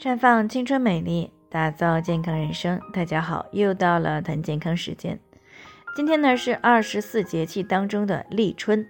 [0.00, 2.80] 绽放青春美丽，打造健康人生。
[2.90, 5.20] 大家好，又到了谈健康时间。
[5.94, 8.88] 今天呢是二十四节气当中的立春。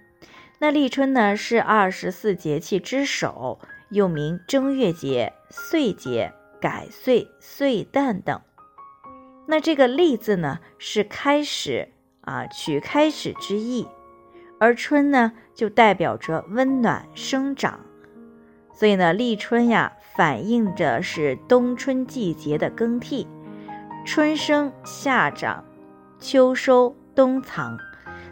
[0.59, 3.59] 那立春呢是二十四节气之首，
[3.89, 8.39] 又名正月节、岁节、改岁、岁旦等。
[9.47, 11.89] 那这个立字呢是开始
[12.21, 13.85] 啊，取开始之意，
[14.61, 17.81] 而春呢就代表着温暖生长。
[18.73, 23.27] 所以呢，立春呀，反映着是冬春季节的更替，
[24.05, 25.63] 春生夏长，
[26.19, 27.77] 秋收冬藏。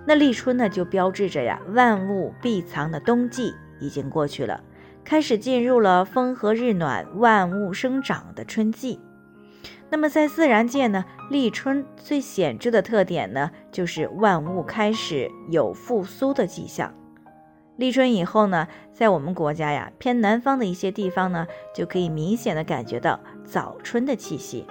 [0.05, 4.62] 那立春呢，就标志着呀，万物闭藏的冬季已经过去了，
[5.03, 9.00] 开始进入了风和日暖、万物生长的春季。
[9.89, 16.94] 那么在自然界呢，立春最显著的特点呢，就是万物开始有复苏的迹象。
[17.79, 24.66] 立春以后呢，在我们国家呀偏南方的一些地方呢，就可以明显的感觉到早春的气息。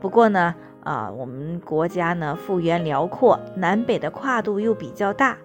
[0.00, 5.36] 不过呢，啊，我们国家呢幅员辽阔，南北的跨度又比较大，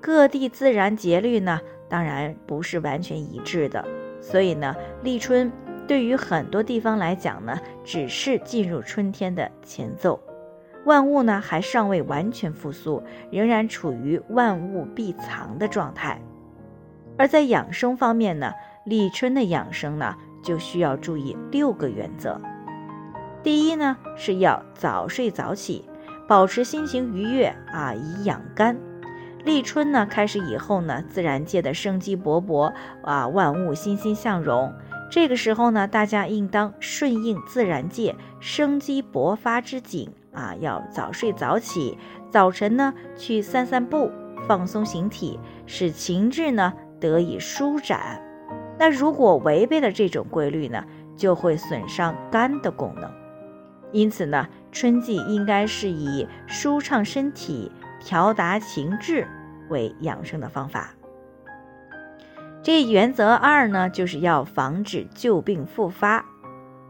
[0.00, 3.84] 各地自然节律呢当然不是完全一致的，
[4.20, 5.52] 所以呢，立春
[5.86, 10.18] 对于很多地方来讲呢，只是进入春天的前奏。
[10.84, 16.20] 万物呢还尚未完全复苏，仍然处于万物闭藏的状态。
[17.16, 18.52] 而在养生方面呢，
[18.84, 22.40] 立春的养生呢就需要注意六个原则。
[23.42, 25.84] 第一呢是要早睡早起，
[26.26, 28.76] 保持心情愉悦啊，以养肝。
[29.44, 34.72] 立春呢开始以后呢，自然界的生机勃勃啊，万物欣欣向荣。
[35.10, 40.10] 这个时候呢，大家应当顺应自然界生机勃发之景。
[40.34, 41.96] 啊，要早睡早起，
[42.28, 44.10] 早晨呢去散散步，
[44.48, 48.20] 放松形体，使情志呢得以舒展。
[48.76, 50.84] 那如果违背了这种规律呢，
[51.16, 53.08] 就会损伤肝的功能。
[53.92, 57.70] 因此呢，春季应该是以舒畅身体、
[58.00, 59.26] 调达情志
[59.68, 60.90] 为养生的方法。
[62.60, 66.24] 这原则二呢，就是要防止旧病复发。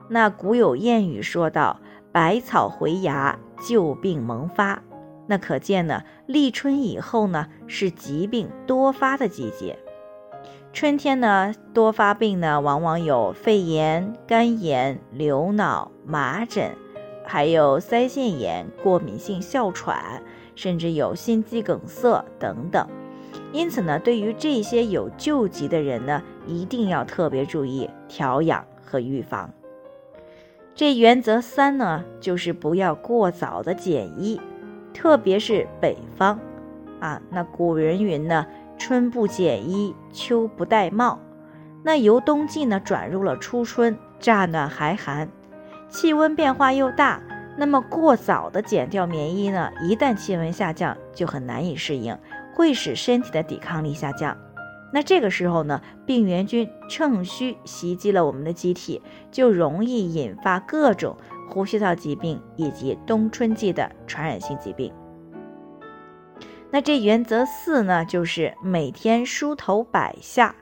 [0.08, 1.78] 那古有谚语说道。
[2.14, 3.36] 百草回芽，
[3.68, 4.80] 旧病萌发。
[5.26, 9.76] 那可见呢，立春以后呢，是疾病多发的季节。
[10.72, 16.70] 春天呢，多发病呢，往往有肺炎、肝炎、流脑、麻疹，
[17.26, 20.22] 还有腮腺炎、过敏性哮喘，
[20.54, 22.86] 甚至有心肌梗塞等等。
[23.52, 29.50] 因此呢，对于这些有旧疾的人呢，一定要特别注意调养和预防。
[30.76, 34.40] 这原则三呢，就是不要过早的减衣，
[34.92, 36.36] 特别是北方，
[36.98, 38.44] 啊，那古人云呢，
[38.76, 41.20] 春不减衣，秋不戴帽。
[41.84, 45.28] 那由冬季呢转入了初春，乍暖还寒，
[45.88, 47.22] 气温变化又大，
[47.56, 52.18] 那么过早的减掉棉衣呢，一旦气温下降，就很难以适应，
[52.52, 54.36] 会使身体的抵抗力下降。
[54.94, 61.16] 那这个时候呢，病原菌趁虚袭击了我们的机体，就容易引发各种
[61.50, 64.94] 呼吸道疾病以及冬春季的传染性疾病。
[66.70, 70.54] 那这原则四呢，就是每天梳头百下。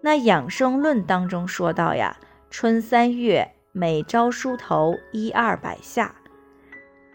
[0.00, 2.16] 那养生论当中说到呀，
[2.50, 6.16] 春三月每朝梳头一二百下，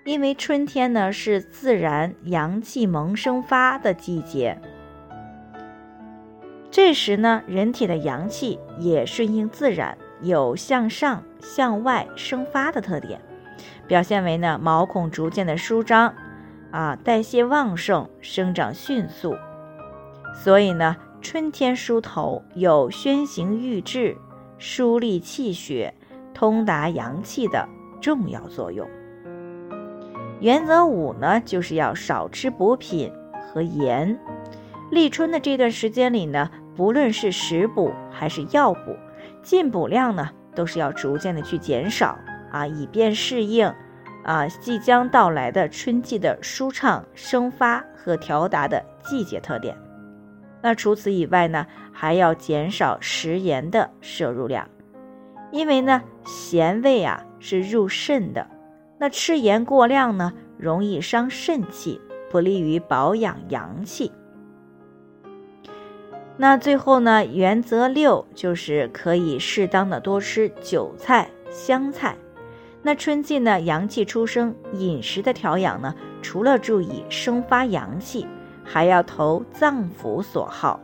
[0.05, 4.57] 因为春天呢是自然阳气萌生发的季节。
[6.83, 13.21] 这时呢，人体的阳气也顺应自然，有向上、向外生发的特点，
[13.87, 16.11] 表现为呢毛孔逐渐的舒张，
[16.71, 19.35] 啊，代谢旺盛，生长迅速。
[20.33, 24.17] 所以呢，春天梳头有宣行郁滞、
[24.57, 25.93] 疏利气血、
[26.33, 27.69] 通达阳气的
[28.01, 28.89] 重要作用。
[30.39, 33.13] 原则五呢，就是要少吃补品
[33.53, 34.19] 和盐。
[34.89, 36.49] 立春的这段时间里呢。
[36.75, 38.95] 不论是食补还是药补，
[39.41, 42.17] 进补量呢，都是要逐渐的去减少
[42.51, 43.71] 啊，以便适应
[44.23, 49.77] 啊即将到来的春季的舒畅生发和调达的季节特点。
[50.61, 54.67] 那除此以外呢，还要减少食盐的摄入量，
[55.51, 58.47] 因为呢，咸味啊是入肾的，
[58.97, 61.99] 那吃盐过量呢，容易伤肾气，
[62.29, 64.11] 不利于保养阳气。
[66.37, 72.15] 那最后呢，原则六就是可以适当的多吃韭菜、香菜。
[72.81, 78.25] 那春季呢，阳气出生，饮食的调养呢，除了注意生发阳气，
[78.63, 80.79] 还要投脏腑所好，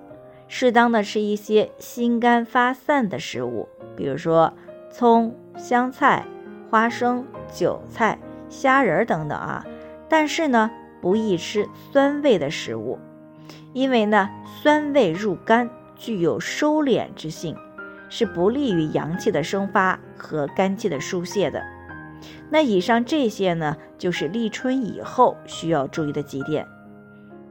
[0.48, 4.54] 适当的吃一些心肝发散的食物，比如说
[4.92, 6.24] 葱、香菜、
[6.70, 9.66] 花生、韭菜、虾仁等等啊。
[10.08, 10.70] 但是呢，
[11.02, 13.00] 不宜吃酸味的食物，
[13.74, 14.30] 因为呢，
[14.62, 17.56] 酸味入肝，具有收敛之性，
[18.10, 21.64] 是不利于阳气的生发和肝气的疏泄的。
[22.50, 26.66] 那以上这些呢，就是立春以后需要注意的几点。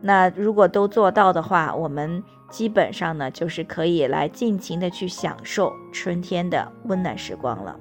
[0.00, 7.78] 那如果都做到的话，我们基本上呢，就是可以来尽情的去享受春天的温暖时光了。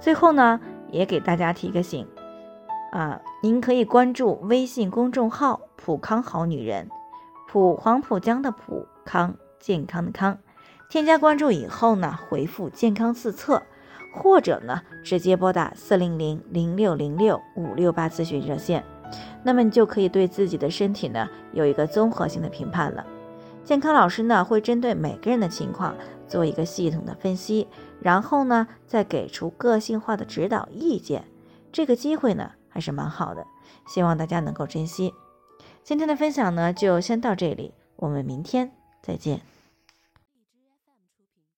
[0.00, 2.06] 最后呢，也给大家提个醒。
[2.92, 6.88] 啊，您可以关注微信公众号“普康好女人”，
[7.46, 10.38] 普黄浦江的普康健康的康，
[10.88, 13.62] 添加关注以后呢，回复“健康自测”，
[14.16, 18.82] 或者呢，直接拨打四零零零六零六五六八咨询热线，
[19.42, 23.04] 那么你就可以对自己的身体呢有一个综合性的评判了。
[23.62, 25.94] 健康老师呢会针对每个人的情况
[26.26, 27.68] 做一个系统的分析，
[28.00, 31.26] 然后呢再给出个性化的指导意见。
[31.70, 32.52] 这个机会呢。
[32.74, 33.46] 还是蛮好的，
[33.86, 35.14] 希望大家能够珍惜。
[35.84, 38.72] 今天的分享呢，就先到这里，我们明天
[39.02, 39.42] 再见。